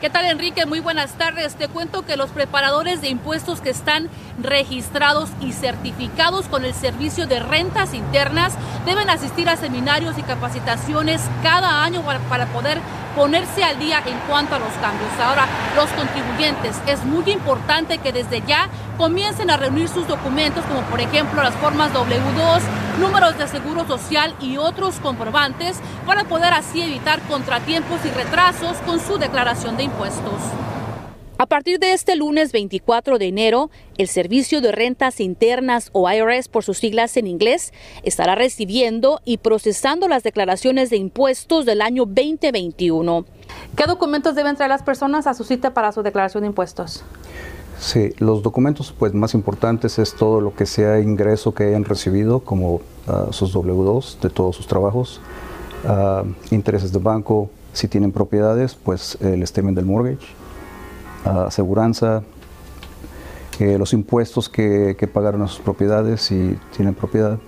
¿Qué 0.00 0.10
tal 0.10 0.26
Enrique? 0.26 0.66
Muy 0.66 0.80
buenas 0.80 1.12
tardes. 1.12 1.54
Te 1.54 1.68
cuento 1.68 2.04
que 2.04 2.18
los 2.18 2.30
preparadores 2.30 3.00
de 3.00 3.08
impuestos 3.08 3.62
que 3.62 3.70
están 3.70 4.10
registrados 4.38 5.30
y 5.40 5.52
certificados 5.52 6.48
con 6.48 6.66
el 6.66 6.74
servicio 6.74 7.26
de 7.26 7.40
rentas 7.40 7.94
internas 7.94 8.52
deben 8.84 9.08
asistir 9.08 9.48
a 9.48 9.56
seminarios 9.56 10.18
y 10.18 10.22
capacitaciones 10.22 11.22
cada 11.42 11.82
año 11.82 12.02
para 12.02 12.46
poder 12.46 12.78
ponerse 13.16 13.64
al 13.64 13.78
día 13.78 14.02
en 14.06 14.18
cuanto 14.28 14.54
a 14.54 14.58
los 14.58 14.72
cambios. 14.74 15.10
Ahora, 15.18 15.46
los 15.74 15.88
contribuyentes, 15.90 16.76
es 16.86 17.02
muy 17.04 17.28
importante 17.32 17.98
que 17.98 18.12
desde 18.12 18.42
ya 18.42 18.68
comiencen 18.98 19.50
a 19.50 19.56
reunir 19.56 19.88
sus 19.88 20.06
documentos, 20.06 20.64
como 20.66 20.82
por 20.82 21.00
ejemplo 21.00 21.42
las 21.42 21.54
formas 21.54 21.92
W2, 21.92 22.60
números 23.00 23.36
de 23.38 23.48
seguro 23.48 23.86
social 23.86 24.34
y 24.40 24.58
otros 24.58 24.96
comprobantes, 25.00 25.78
para 26.06 26.24
poder 26.24 26.52
así 26.52 26.82
evitar 26.82 27.20
contratiempos 27.22 28.04
y 28.04 28.10
retrasos 28.10 28.76
con 28.86 29.00
su 29.00 29.18
declaración 29.18 29.76
de 29.76 29.84
impuestos. 29.84 30.40
A 31.38 31.44
partir 31.44 31.78
de 31.78 31.92
este 31.92 32.16
lunes 32.16 32.50
24 32.52 33.18
de 33.18 33.26
enero, 33.26 33.68
el 33.98 34.08
Servicio 34.08 34.62
de 34.62 34.72
Rentas 34.72 35.20
Internas 35.20 35.90
o 35.92 36.10
IRS 36.10 36.48
por 36.48 36.64
sus 36.64 36.78
siglas 36.78 37.14
en 37.18 37.26
inglés 37.26 37.74
estará 38.04 38.34
recibiendo 38.34 39.20
y 39.26 39.36
procesando 39.36 40.08
las 40.08 40.22
declaraciones 40.22 40.88
de 40.88 40.96
impuestos 40.96 41.66
del 41.66 41.82
año 41.82 42.06
2021. 42.06 43.26
¿Qué 43.76 43.84
documentos 43.84 44.34
deben 44.34 44.56
traer 44.56 44.70
las 44.70 44.82
personas 44.82 45.26
a 45.26 45.34
su 45.34 45.44
cita 45.44 45.74
para 45.74 45.92
su 45.92 46.02
declaración 46.02 46.40
de 46.40 46.46
impuestos? 46.46 47.04
Sí, 47.78 48.14
los 48.16 48.42
documentos 48.42 48.94
pues 48.98 49.12
más 49.12 49.34
importantes 49.34 49.98
es 49.98 50.14
todo 50.14 50.40
lo 50.40 50.54
que 50.54 50.64
sea 50.64 51.00
ingreso 51.00 51.52
que 51.52 51.64
hayan 51.64 51.84
recibido, 51.84 52.40
como 52.40 52.80
ah, 53.08 53.26
sus 53.32 53.54
W2 53.54 54.20
de 54.20 54.30
todos 54.30 54.56
sus 54.56 54.66
trabajos, 54.66 55.20
ah, 55.84 56.24
intereses 56.50 56.92
de 56.92 56.98
banco, 56.98 57.50
si 57.74 57.88
tienen 57.88 58.10
propiedades, 58.10 58.74
pues 58.74 59.18
el 59.20 59.46
statement 59.46 59.76
del 59.76 59.84
mortgage, 59.84 60.26
aseguranza, 61.26 62.22
eh, 63.58 63.78
los 63.78 63.92
impuestos 63.92 64.48
que, 64.48 64.96
que 64.98 65.06
pagaron 65.06 65.42
a 65.42 65.48
sus 65.48 65.60
propiedades 65.60 66.20
si 66.20 66.56
tienen 66.74 66.94
propiedad. 66.94 67.38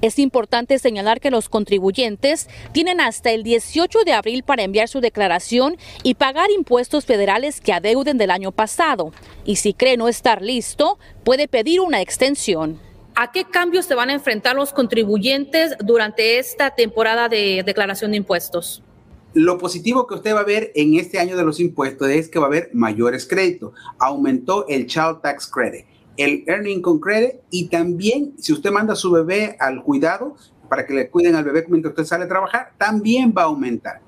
Es 0.00 0.18
importante 0.18 0.78
señalar 0.78 1.20
que 1.20 1.30
los 1.30 1.50
contribuyentes 1.50 2.48
tienen 2.72 3.02
hasta 3.02 3.32
el 3.32 3.42
18 3.42 4.04
de 4.04 4.14
abril 4.14 4.42
para 4.44 4.62
enviar 4.62 4.88
su 4.88 5.00
declaración 5.00 5.76
y 6.02 6.14
pagar 6.14 6.50
impuestos 6.50 7.04
federales 7.04 7.60
que 7.60 7.74
adeuden 7.74 8.16
del 8.16 8.30
año 8.30 8.50
pasado. 8.50 9.12
Y 9.44 9.56
si 9.56 9.74
cree 9.74 9.98
no 9.98 10.08
estar 10.08 10.40
listo, 10.40 10.98
puede 11.22 11.48
pedir 11.48 11.80
una 11.80 12.00
extensión. 12.00 12.80
¿A 13.14 13.30
qué 13.30 13.44
cambios 13.44 13.84
se 13.84 13.94
van 13.94 14.08
a 14.08 14.14
enfrentar 14.14 14.56
los 14.56 14.72
contribuyentes 14.72 15.74
durante 15.80 16.38
esta 16.38 16.70
temporada 16.70 17.28
de 17.28 17.62
declaración 17.66 18.12
de 18.12 18.18
impuestos? 18.18 18.82
Lo 19.34 19.58
positivo 19.58 20.08
que 20.08 20.16
usted 20.16 20.34
va 20.34 20.40
a 20.40 20.44
ver 20.44 20.72
en 20.74 20.94
este 20.94 21.20
año 21.20 21.36
de 21.36 21.44
los 21.44 21.60
impuestos 21.60 22.08
es 22.08 22.28
que 22.28 22.40
va 22.40 22.46
a 22.46 22.48
haber 22.48 22.70
mayores 22.72 23.28
créditos. 23.28 23.72
Aumentó 24.00 24.66
el 24.66 24.86
Child 24.86 25.20
Tax 25.22 25.46
Credit, 25.46 25.86
el 26.16 26.42
Earning 26.48 26.78
Income 26.78 26.98
Credit 27.00 27.34
y 27.48 27.68
también 27.68 28.34
si 28.38 28.52
usted 28.52 28.72
manda 28.72 28.94
a 28.94 28.96
su 28.96 29.12
bebé 29.12 29.56
al 29.60 29.84
cuidado 29.84 30.34
para 30.68 30.84
que 30.84 30.94
le 30.94 31.10
cuiden 31.10 31.36
al 31.36 31.44
bebé 31.44 31.64
mientras 31.68 31.92
usted 31.92 32.06
sale 32.06 32.24
a 32.24 32.28
trabajar, 32.28 32.72
también 32.76 33.32
va 33.36 33.42
a 33.42 33.46
aumentar. 33.46 34.00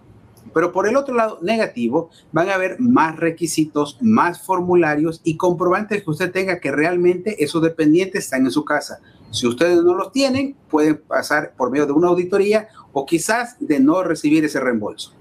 Pero 0.53 0.73
por 0.73 0.89
el 0.89 0.97
otro 0.97 1.15
lado, 1.15 1.39
negativo, 1.41 2.11
van 2.33 2.49
a 2.49 2.55
haber 2.55 2.81
más 2.81 3.17
requisitos, 3.17 3.99
más 4.01 4.43
formularios 4.43 5.21
y 5.23 5.37
comprobantes 5.37 6.03
que 6.03 6.11
usted 6.11 6.33
tenga 6.33 6.59
que 6.59 6.73
realmente 6.73 7.45
esos 7.45 7.63
dependientes 7.63 8.25
están 8.25 8.45
en 8.45 8.51
su 8.51 8.65
casa. 8.65 9.01
Si 9.33 9.47
ustedes 9.47 9.83
no 9.83 9.95
los 9.95 10.13
tienen, 10.13 10.55
pueden 10.71 10.99
pasar 10.99 11.55
por 11.57 11.71
medio 11.71 11.87
de 11.87 11.93
una 11.93 12.09
auditoría 12.09 12.69
o 12.93 13.07
quizás 13.07 13.57
de 13.59 13.81
no 13.81 14.03
recibir 14.03 14.45
ese 14.45 14.61
reembolso. 14.61 15.13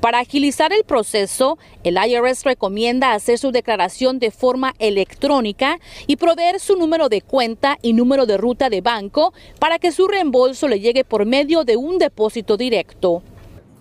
Para 0.00 0.18
agilizar 0.18 0.72
el 0.72 0.84
proceso, 0.84 1.58
el 1.82 1.96
IRS 1.96 2.44
recomienda 2.44 3.12
hacer 3.12 3.38
su 3.38 3.50
declaración 3.50 4.18
de 4.18 4.30
forma 4.30 4.74
electrónica 4.78 5.78
y 6.06 6.16
proveer 6.16 6.60
su 6.60 6.76
número 6.76 7.08
de 7.08 7.22
cuenta 7.22 7.78
y 7.82 7.92
número 7.92 8.26
de 8.26 8.36
ruta 8.36 8.68
de 8.68 8.82
banco 8.82 9.32
para 9.58 9.78
que 9.78 9.92
su 9.92 10.06
reembolso 10.06 10.68
le 10.68 10.80
llegue 10.80 11.04
por 11.04 11.24
medio 11.24 11.64
de 11.64 11.76
un 11.76 11.98
depósito 11.98 12.56
directo. 12.56 13.22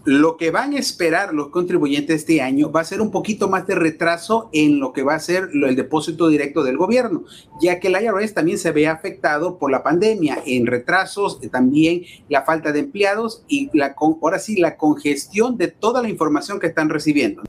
Lo 0.06 0.38
que 0.38 0.52
van 0.52 0.74
a 0.74 0.78
esperar 0.78 1.34
los 1.34 1.48
contribuyentes 1.48 2.18
este 2.18 2.40
año 2.40 2.72
va 2.72 2.82
a 2.82 2.86
ser 2.86 3.02
un 3.02 3.10
poquito 3.10 3.50
más 3.50 3.66
de 3.66 3.74
retraso 3.74 4.52
en 4.54 4.80
lo 4.80 4.94
que 4.94 5.02
va 5.02 5.16
a 5.16 5.20
ser 5.20 5.50
el 5.52 5.76
depósito 5.76 6.28
directo 6.28 6.64
del 6.64 6.78
gobierno, 6.78 7.24
ya 7.60 7.80
que 7.80 7.88
el 7.88 8.00
IRS 8.00 8.36
también 8.36 8.60
se 8.60 8.72
ve 8.72 8.88
afectado 8.88 9.58
por 9.58 9.72
la 9.72 9.82
pandemia 9.82 10.44
en 10.46 10.68
retrasos, 10.68 11.40
eh, 11.42 11.50
también 11.50 12.04
la 12.30 12.44
falta 12.44 12.72
de 12.72 12.82
empleados 12.82 13.44
y 13.48 13.76
la, 13.76 13.96
ahora 13.98 14.38
sí 14.38 14.58
la 14.58 14.78
congestión 14.78 15.58
de 15.58 15.70
toda 15.70 16.04
la 16.04 16.10
información 16.10 16.60
que 16.60 16.68
están 16.68 16.90
recibiendo. 16.90 17.42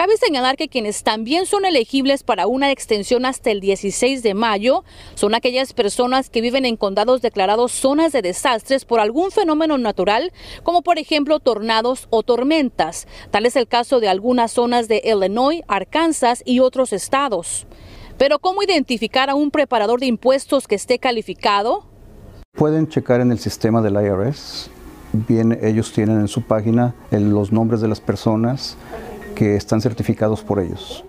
Cabe 0.00 0.16
señalar 0.16 0.56
que 0.56 0.70
quienes 0.70 1.02
también 1.02 1.44
son 1.44 1.66
elegibles 1.66 2.22
para 2.22 2.46
una 2.46 2.70
extensión 2.70 3.26
hasta 3.26 3.50
el 3.50 3.60
16 3.60 4.22
de 4.22 4.32
mayo 4.32 4.82
son 5.14 5.34
aquellas 5.34 5.74
personas 5.74 6.30
que 6.30 6.40
viven 6.40 6.64
en 6.64 6.78
condados 6.78 7.20
declarados 7.20 7.72
zonas 7.72 8.10
de 8.10 8.22
desastres 8.22 8.86
por 8.86 8.98
algún 8.98 9.30
fenómeno 9.30 9.76
natural, 9.76 10.32
como 10.62 10.80
por 10.80 10.98
ejemplo 10.98 11.38
tornados 11.38 12.06
o 12.08 12.22
tormentas. 12.22 13.06
Tal 13.30 13.44
es 13.44 13.56
el 13.56 13.68
caso 13.68 14.00
de 14.00 14.08
algunas 14.08 14.52
zonas 14.52 14.88
de 14.88 15.02
Illinois, 15.04 15.60
Arkansas 15.68 16.42
y 16.46 16.60
otros 16.60 16.94
estados. 16.94 17.66
Pero 18.16 18.38
¿cómo 18.38 18.62
identificar 18.62 19.28
a 19.28 19.34
un 19.34 19.50
preparador 19.50 20.00
de 20.00 20.06
impuestos 20.06 20.66
que 20.66 20.76
esté 20.76 20.98
calificado? 20.98 21.84
Pueden 22.56 22.88
checar 22.88 23.20
en 23.20 23.32
el 23.32 23.38
sistema 23.38 23.82
del 23.82 24.02
IRS. 24.02 24.70
Bien, 25.12 25.58
ellos 25.60 25.92
tienen 25.92 26.20
en 26.20 26.28
su 26.28 26.40
página 26.40 26.94
los 27.10 27.52
nombres 27.52 27.82
de 27.82 27.88
las 27.88 28.00
personas 28.00 28.78
que 29.34 29.56
están 29.56 29.80
certificados 29.80 30.42
por 30.42 30.60
ellos. 30.60 31.04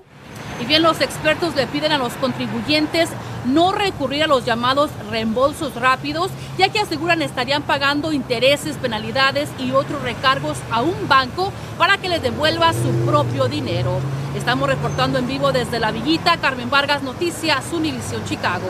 Y 0.62 0.66
bien, 0.66 0.84
los 0.84 1.02
expertos 1.02 1.56
le 1.56 1.66
piden 1.68 1.92
a 1.92 1.98
los 1.98 2.14
contribuyentes 2.14 3.10
no 3.46 3.72
recurrir 3.72 4.24
a 4.24 4.28
los 4.28 4.46
llamados 4.46 4.92
reembolsos 5.10 5.74
rápidos, 5.76 6.30
ya 6.58 6.70
que 6.70 6.80
aseguran 6.80 7.22
estarían 7.22 7.64
pagando 7.64 8.12
intereses, 8.12 8.78
penalidades 8.78 9.50
y 9.58 9.72
otros 9.72 10.02
recargos 10.04 10.58
a 10.70 10.82
un 10.82 11.08
banco 11.08 11.52
para 11.78 11.98
que 11.98 12.10
les 12.10 12.22
devuelva 12.22 12.74
su 12.74 12.92
propio 13.06 13.48
dinero. 13.48 14.00
Estamos 14.36 14.70
reportando 14.70 15.18
en 15.18 15.28
vivo 15.28 15.52
desde 15.52 15.80
La 15.80 15.92
Villita, 15.92 16.38
Carmen 16.38 16.70
Vargas, 16.70 17.02
Noticias, 17.02 17.66
Univisión 17.74 18.24
Chicago. 18.26 18.68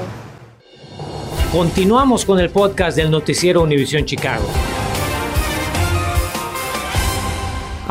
Continuamos 1.51 2.24
con 2.24 2.39
el 2.39 2.50
podcast 2.50 2.96
del 2.96 3.12
noticiero 3.12 3.62
Univisión 3.62 4.05
Chicago. 4.05 4.46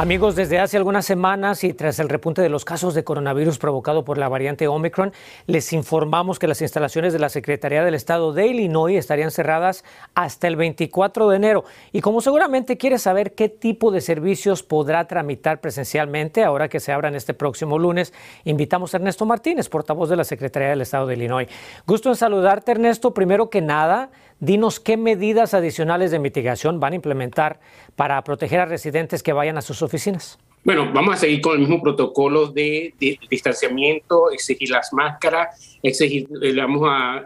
Amigos, 0.00 0.34
desde 0.34 0.58
hace 0.58 0.78
algunas 0.78 1.04
semanas 1.04 1.62
y 1.62 1.74
tras 1.74 1.98
el 1.98 2.08
repunte 2.08 2.40
de 2.40 2.48
los 2.48 2.64
casos 2.64 2.94
de 2.94 3.04
coronavirus 3.04 3.58
provocado 3.58 4.02
por 4.02 4.16
la 4.16 4.30
variante 4.30 4.66
Omicron, 4.66 5.12
les 5.46 5.74
informamos 5.74 6.38
que 6.38 6.48
las 6.48 6.62
instalaciones 6.62 7.12
de 7.12 7.18
la 7.18 7.28
Secretaría 7.28 7.84
del 7.84 7.94
Estado 7.94 8.32
de 8.32 8.46
Illinois 8.46 8.96
estarían 8.96 9.30
cerradas 9.30 9.84
hasta 10.14 10.48
el 10.48 10.56
24 10.56 11.28
de 11.28 11.36
enero. 11.36 11.64
Y 11.92 12.00
como 12.00 12.22
seguramente 12.22 12.78
quiere 12.78 12.98
saber 12.98 13.34
qué 13.34 13.50
tipo 13.50 13.90
de 13.90 14.00
servicios 14.00 14.62
podrá 14.62 15.06
tramitar 15.06 15.60
presencialmente 15.60 16.44
ahora 16.44 16.70
que 16.70 16.80
se 16.80 16.92
abran 16.92 17.14
este 17.14 17.34
próximo 17.34 17.78
lunes, 17.78 18.14
invitamos 18.44 18.94
a 18.94 18.96
Ernesto 18.96 19.26
Martínez, 19.26 19.68
portavoz 19.68 20.08
de 20.08 20.16
la 20.16 20.24
Secretaría 20.24 20.70
del 20.70 20.80
Estado 20.80 21.06
de 21.08 21.14
Illinois. 21.16 21.48
Gusto 21.86 22.08
en 22.08 22.16
saludarte, 22.16 22.72
Ernesto. 22.72 23.12
Primero 23.12 23.50
que 23.50 23.60
nada, 23.60 24.08
Dinos 24.40 24.80
qué 24.80 24.96
medidas 24.96 25.52
adicionales 25.52 26.10
de 26.10 26.18
mitigación 26.18 26.80
van 26.80 26.94
a 26.94 26.96
implementar 26.96 27.60
para 27.94 28.22
proteger 28.24 28.60
a 28.60 28.64
residentes 28.64 29.22
que 29.22 29.34
vayan 29.34 29.58
a 29.58 29.62
sus 29.62 29.82
oficinas. 29.82 30.38
Bueno, 30.64 30.90
vamos 30.94 31.14
a 31.14 31.16
seguir 31.18 31.42
con 31.42 31.54
el 31.54 31.60
mismo 31.60 31.82
protocolo 31.82 32.46
de, 32.46 32.94
distanciamiento, 33.30 34.30
exigir 34.30 34.70
las 34.70 34.92
máscaras, 34.94 35.78
exigir, 35.82 36.26
eh, 36.42 36.54
vamos 36.54 36.82
a, 36.90 37.22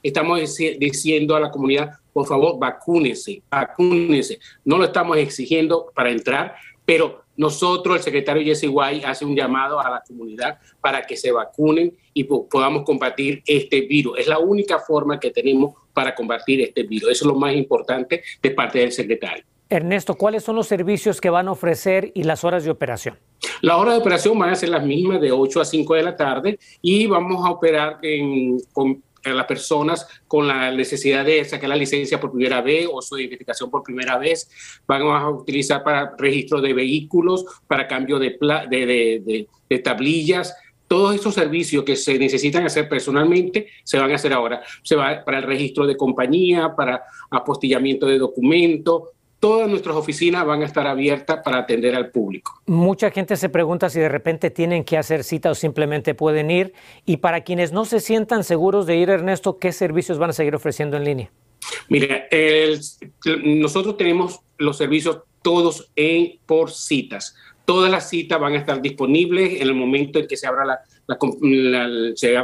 estamos 0.00 0.40
diciendo 0.78 1.34
a 1.34 1.40
la 1.40 1.50
comunidad, 1.50 1.90
por 2.12 2.26
favor, 2.26 2.56
vacúnese, 2.56 3.42
vacúnese. 3.50 4.38
No 4.64 4.78
lo 4.78 4.84
estamos 4.84 5.16
exigiendo 5.16 5.90
para 5.92 6.10
entrar, 6.10 6.54
pero 6.84 7.22
nosotros, 7.36 7.96
el 7.96 8.02
secretario 8.02 8.42
Jesse 8.42 8.68
White, 8.68 9.06
hace 9.06 9.24
un 9.24 9.36
llamado 9.36 9.78
a 9.78 9.90
la 9.90 10.02
comunidad 10.06 10.58
para 10.80 11.02
que 11.02 11.16
se 11.16 11.30
vacunen 11.30 11.96
y 12.12 12.24
podamos 12.24 12.82
combatir 12.84 13.42
este 13.46 13.82
virus. 13.82 14.18
Es 14.18 14.26
la 14.26 14.40
única 14.40 14.80
forma 14.80 15.20
que 15.20 15.30
tenemos 15.30 15.74
para 15.98 16.14
combatir 16.14 16.60
este 16.60 16.84
virus. 16.84 17.10
Eso 17.10 17.24
es 17.24 17.26
lo 17.26 17.34
más 17.34 17.52
importante 17.56 18.22
de 18.40 18.50
parte 18.52 18.78
del 18.78 18.92
secretario. 18.92 19.42
Ernesto, 19.68 20.14
¿cuáles 20.14 20.44
son 20.44 20.54
los 20.54 20.68
servicios 20.68 21.20
que 21.20 21.28
van 21.28 21.48
a 21.48 21.50
ofrecer 21.50 22.12
y 22.14 22.22
las 22.22 22.44
horas 22.44 22.62
de 22.62 22.70
operación? 22.70 23.18
Las 23.62 23.76
horas 23.78 23.94
de 23.94 24.00
operación 24.00 24.38
van 24.38 24.50
a 24.50 24.54
ser 24.54 24.68
las 24.68 24.86
mismas 24.86 25.20
de 25.20 25.32
8 25.32 25.60
a 25.60 25.64
5 25.64 25.94
de 25.96 26.02
la 26.04 26.16
tarde 26.16 26.56
y 26.80 27.08
vamos 27.08 27.44
a 27.44 27.50
operar 27.50 27.98
con 28.72 29.02
las 29.24 29.46
personas 29.46 30.06
con 30.28 30.46
la 30.46 30.70
necesidad 30.70 31.24
de 31.24 31.44
sacar 31.44 31.68
la 31.68 31.74
licencia 31.74 32.20
por 32.20 32.30
primera 32.30 32.60
vez 32.60 32.88
o 32.90 33.02
su 33.02 33.18
identificación 33.18 33.68
por 33.68 33.82
primera 33.82 34.18
vez. 34.18 34.48
Vamos 34.86 35.20
a 35.20 35.28
utilizar 35.28 35.82
para 35.82 36.14
registro 36.16 36.60
de 36.60 36.74
vehículos, 36.74 37.44
para 37.66 37.88
cambio 37.88 38.20
de, 38.20 38.38
de, 38.70 39.48
de, 39.68 39.78
tablillas. 39.80 40.54
Todos 40.88 41.14
esos 41.14 41.34
servicios 41.34 41.84
que 41.84 41.94
se 41.94 42.18
necesitan 42.18 42.64
hacer 42.64 42.88
personalmente 42.88 43.68
se 43.84 43.98
van 43.98 44.10
a 44.10 44.14
hacer 44.16 44.32
ahora. 44.32 44.62
Se 44.82 44.96
va 44.96 45.22
para 45.24 45.38
el 45.38 45.44
registro 45.44 45.86
de 45.86 45.96
compañía, 45.96 46.74
para 46.74 47.04
apostillamiento 47.30 48.06
de 48.06 48.18
documentos, 48.18 49.10
todas 49.40 49.68
nuestras 49.68 49.96
oficinas 49.96 50.44
van 50.44 50.62
a 50.62 50.64
estar 50.64 50.86
abiertas 50.86 51.40
para 51.44 51.58
atender 51.58 51.94
al 51.94 52.10
público. 52.10 52.60
Mucha 52.66 53.10
gente 53.10 53.36
se 53.36 53.48
pregunta 53.48 53.88
si 53.88 54.00
de 54.00 54.08
repente 54.08 54.50
tienen 54.50 54.84
que 54.84 54.98
hacer 54.98 55.24
cita 55.24 55.50
o 55.50 55.54
simplemente 55.54 56.14
pueden 56.14 56.50
ir. 56.50 56.72
Y 57.04 57.18
para 57.18 57.42
quienes 57.42 57.72
no 57.72 57.84
se 57.84 58.00
sientan 58.00 58.44
seguros 58.44 58.86
de 58.86 58.96
ir, 58.96 59.10
Ernesto, 59.10 59.58
¿qué 59.58 59.72
servicios 59.72 60.18
van 60.18 60.30
a 60.30 60.32
seguir 60.32 60.54
ofreciendo 60.54 60.96
en 60.96 61.04
línea? 61.04 61.30
Mira, 61.88 62.26
nosotros 63.44 63.96
tenemos 63.96 64.40
los 64.58 64.76
servicios 64.76 65.20
todos 65.42 65.90
en, 65.96 66.38
por 66.46 66.70
citas. 66.70 67.36
Todas 67.68 67.90
las 67.90 68.08
citas 68.08 68.40
van 68.40 68.54
a 68.54 68.56
estar 68.60 68.80
disponibles 68.80 69.60
en 69.60 69.68
el 69.68 69.74
momento 69.74 70.18
en 70.18 70.26
que 70.26 70.38
se 70.38 70.46
abra 70.46 70.64
la, 70.64 71.18
se, 72.14 72.34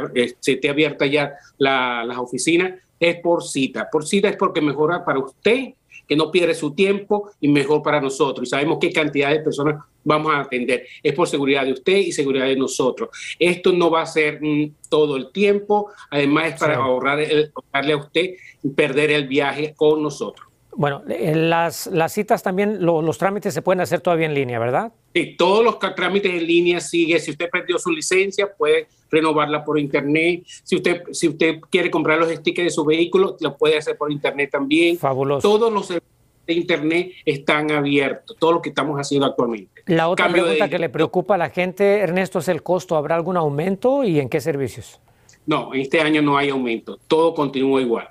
esté 0.45 0.69
abierta 0.69 1.07
ya 1.07 1.33
las 1.57 2.15
oficinas. 2.19 2.75
Es 2.99 3.15
por 3.21 3.43
cita. 3.43 3.89
Por 3.91 4.05
cita 4.05 4.29
es 4.29 4.37
porque 4.37 4.61
mejora 4.61 5.03
para 5.03 5.17
usted 5.17 5.73
que 6.07 6.15
no 6.15 6.29
pierde 6.29 6.53
su 6.53 6.75
tiempo 6.75 7.31
y 7.41 7.47
mejor 7.47 7.81
para 7.81 7.99
nosotros. 7.99 8.47
Y 8.47 8.51
sabemos 8.51 8.77
qué 8.79 8.91
cantidad 8.91 9.31
de 9.31 9.39
personas 9.39 9.83
vamos 10.03 10.31
a 10.31 10.41
atender. 10.41 10.85
Es 11.01 11.13
por 11.13 11.27
seguridad 11.27 11.65
de 11.65 11.73
usted 11.73 11.97
y 11.97 12.11
seguridad 12.11 12.45
de 12.45 12.57
nosotros. 12.57 13.09
Esto 13.39 13.73
no 13.73 13.89
va 13.89 14.03
a 14.03 14.05
ser 14.05 14.39
mm, 14.39 14.75
todo 14.91 15.17
el 15.17 15.31
tiempo, 15.31 15.89
además 16.11 16.53
es 16.53 16.59
para 16.59 16.75
ahorrar 16.75 17.17
ahorrarle 17.19 17.93
a 17.93 17.97
usted 17.97 18.35
perder 18.75 19.09
el 19.09 19.27
viaje 19.27 19.73
con 19.75 20.03
nosotros. 20.03 20.45
Bueno, 20.77 21.03
las, 21.07 21.87
las 21.87 22.13
citas 22.13 22.43
también, 22.43 22.85
los 22.85 23.17
trámites 23.17 23.53
se 23.53 23.61
pueden 23.61 23.79
hacer 23.81 24.01
todavía 24.01 24.25
en 24.25 24.33
línea, 24.33 24.59
¿verdad? 24.59 24.91
Sí, 25.13 25.35
todos 25.37 25.63
los 25.63 25.79
trámites 25.79 26.33
en 26.33 26.45
línea 26.45 26.79
sigue. 26.81 27.19
Si 27.19 27.31
usted 27.31 27.49
perdió 27.49 27.79
su 27.79 27.91
licencia, 27.91 28.53
puede 28.53 28.87
renovarla 29.09 29.63
por 29.63 29.79
internet. 29.79 30.43
Si 30.45 30.75
usted, 30.75 31.03
si 31.11 31.29
usted 31.29 31.59
quiere 31.69 31.89
comprar 31.89 32.19
los 32.19 32.29
stickers 32.29 32.65
de 32.65 32.71
su 32.71 32.83
vehículo, 32.83 33.37
lo 33.39 33.57
puede 33.57 33.77
hacer 33.77 33.97
por 33.97 34.11
internet 34.11 34.49
también. 34.51 34.97
Fabuloso. 34.97 35.47
Todos 35.47 35.71
los 35.71 35.87
de 35.87 36.53
internet 36.53 37.11
están 37.25 37.71
abiertos, 37.71 38.37
todo 38.37 38.53
lo 38.53 38.61
que 38.61 38.69
estamos 38.69 38.99
haciendo 38.99 39.25
actualmente. 39.25 39.81
La 39.87 40.09
otra 40.09 40.29
pregunta 40.29 40.69
que 40.69 40.79
le 40.79 40.89
preocupa 40.89 41.35
a 41.35 41.37
la 41.37 41.49
gente, 41.49 41.99
Ernesto, 41.99 42.39
es 42.39 42.47
el 42.47 42.61
costo. 42.61 42.95
¿Habrá 42.95 43.15
algún 43.15 43.37
aumento 43.37 44.03
y 44.03 44.19
en 44.19 44.29
qué 44.29 44.41
servicios? 44.41 44.99
No, 45.45 45.73
este 45.73 46.01
año 46.01 46.21
no 46.21 46.37
hay 46.37 46.49
aumento, 46.49 46.99
todo 47.07 47.33
continúa 47.33 47.81
igual. 47.81 48.09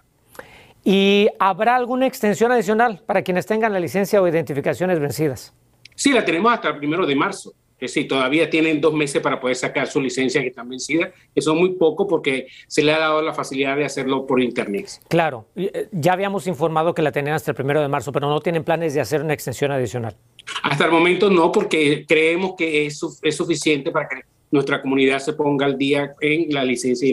¿Y 0.84 1.28
habrá 1.38 1.76
alguna 1.76 2.06
extensión 2.06 2.52
adicional 2.52 3.02
para 3.06 3.22
quienes 3.22 3.46
tengan 3.46 3.72
la 3.72 3.80
licencia 3.80 4.20
o 4.20 4.28
identificaciones 4.28 5.00
vencidas? 5.00 5.54
Sí, 5.94 6.12
la 6.12 6.24
tenemos 6.24 6.52
hasta 6.52 6.68
el 6.68 6.78
primero 6.78 7.06
de 7.06 7.14
marzo. 7.14 7.54
Es 7.78 7.92
decir, 7.92 8.08
todavía 8.08 8.48
tienen 8.48 8.80
dos 8.80 8.94
meses 8.94 9.20
para 9.20 9.40
poder 9.40 9.56
sacar 9.56 9.86
su 9.88 10.00
licencia 10.00 10.40
que 10.40 10.48
están 10.48 10.68
vencidas, 10.68 11.12
que 11.34 11.42
son 11.42 11.58
muy 11.58 11.74
poco 11.74 12.06
porque 12.06 12.46
se 12.66 12.82
le 12.82 12.92
ha 12.92 12.98
dado 12.98 13.20
la 13.20 13.34
facilidad 13.34 13.76
de 13.76 13.84
hacerlo 13.84 14.26
por 14.26 14.40
internet. 14.40 14.88
Claro, 15.08 15.46
eh, 15.56 15.88
ya 15.90 16.12
habíamos 16.12 16.46
informado 16.46 16.94
que 16.94 17.02
la 17.02 17.12
tenían 17.12 17.34
hasta 17.34 17.50
el 17.50 17.54
primero 17.54 17.82
de 17.82 17.88
marzo, 17.88 18.12
pero 18.12 18.28
no 18.28 18.40
tienen 18.40 18.64
planes 18.64 18.94
de 18.94 19.00
hacer 19.00 19.22
una 19.22 19.34
extensión 19.34 19.72
adicional. 19.72 20.16
Hasta 20.62 20.84
el 20.84 20.92
momento 20.92 21.30
no, 21.30 21.50
porque 21.50 22.04
creemos 22.06 22.54
que 22.56 22.86
es, 22.86 23.00
es 23.22 23.36
suficiente 23.36 23.90
para 23.90 24.08
que 24.08 24.20
nuestra 24.54 24.80
comunidad 24.80 25.18
se 25.18 25.32
ponga 25.32 25.66
al 25.66 25.76
día 25.76 26.14
en 26.20 26.54
la 26.54 26.64
licencia 26.64 27.08
y 27.08 27.12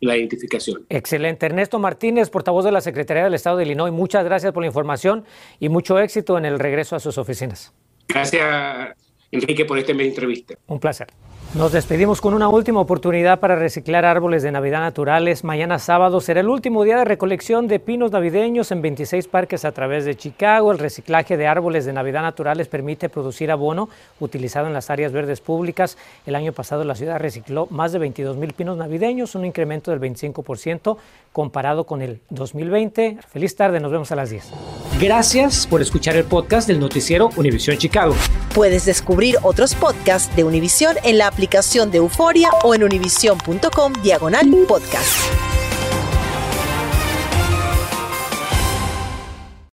la 0.00 0.16
identificación. 0.16 0.84
Excelente. 0.90 1.46
Ernesto 1.46 1.78
Martínez, 1.78 2.28
portavoz 2.28 2.66
de 2.66 2.70
la 2.70 2.82
Secretaría 2.82 3.24
del 3.24 3.32
Estado 3.32 3.56
de 3.56 3.64
Illinois, 3.64 3.90
muchas 3.90 4.24
gracias 4.24 4.52
por 4.52 4.62
la 4.62 4.66
información 4.66 5.24
y 5.58 5.70
mucho 5.70 5.98
éxito 5.98 6.36
en 6.36 6.44
el 6.44 6.58
regreso 6.58 6.94
a 6.94 7.00
sus 7.00 7.16
oficinas. 7.16 7.72
Gracias, 8.08 8.94
Enrique, 9.30 9.64
por 9.64 9.78
esta 9.78 9.92
entrevista. 9.92 10.54
Un 10.66 10.78
placer. 10.78 11.06
Nos 11.54 11.70
despedimos 11.70 12.22
con 12.22 12.32
una 12.32 12.48
última 12.48 12.80
oportunidad 12.80 13.38
para 13.38 13.56
reciclar 13.56 14.06
árboles 14.06 14.42
de 14.42 14.50
Navidad 14.50 14.80
naturales. 14.80 15.44
Mañana 15.44 15.78
sábado 15.78 16.22
será 16.22 16.40
el 16.40 16.48
último 16.48 16.82
día 16.82 16.96
de 16.96 17.04
recolección 17.04 17.68
de 17.68 17.78
pinos 17.78 18.10
navideños 18.10 18.72
en 18.72 18.80
26 18.80 19.28
parques 19.28 19.66
a 19.66 19.72
través 19.72 20.06
de 20.06 20.16
Chicago. 20.16 20.72
El 20.72 20.78
reciclaje 20.78 21.36
de 21.36 21.46
árboles 21.46 21.84
de 21.84 21.92
Navidad 21.92 22.22
naturales 22.22 22.68
permite 22.68 23.10
producir 23.10 23.50
abono 23.50 23.90
utilizado 24.18 24.66
en 24.66 24.72
las 24.72 24.88
áreas 24.88 25.12
verdes 25.12 25.42
públicas. 25.42 25.98
El 26.24 26.36
año 26.36 26.54
pasado 26.54 26.84
la 26.84 26.94
ciudad 26.94 27.20
recicló 27.20 27.66
más 27.68 27.92
de 27.92 27.98
22 27.98 28.38
mil 28.38 28.54
pinos 28.54 28.78
navideños, 28.78 29.34
un 29.34 29.44
incremento 29.44 29.90
del 29.90 30.00
25% 30.00 30.96
comparado 31.32 31.84
con 31.84 32.00
el 32.00 32.20
2020. 32.30 33.18
Feliz 33.28 33.54
tarde, 33.56 33.78
nos 33.78 33.92
vemos 33.92 34.10
a 34.10 34.16
las 34.16 34.30
10. 34.30 34.52
Gracias 34.98 35.66
por 35.66 35.82
escuchar 35.82 36.16
el 36.16 36.24
podcast 36.24 36.66
del 36.66 36.80
noticiero 36.80 37.28
Univisión 37.36 37.76
Chicago. 37.76 38.14
Puedes 38.54 38.84
descubrir 38.84 39.36
otros 39.42 39.74
podcasts 39.74 40.34
de 40.36 40.44
Univisión 40.44 40.96
en 41.04 41.18
la 41.18 41.26
de 41.90 41.98
Euforia 41.98 42.50
o 42.62 42.74
en 42.74 42.82
univision.com 42.82 43.92
diagonal 44.02 44.46
podcast. 44.66 45.61